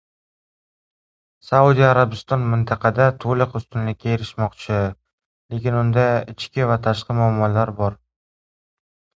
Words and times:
Saudiya 1.47 1.89
Arabiston 1.95 2.47
mintaqada 2.53 3.07
to‘liq 3.25 3.53
ustunlikka 3.61 4.11
erishmoqchi, 4.15 4.79
lekin 5.55 5.79
unda 5.85 6.07
ichki 6.35 6.69
va 6.73 6.81
tashqi 6.89 7.21
muammolar 7.23 7.77
bor. 7.85 8.01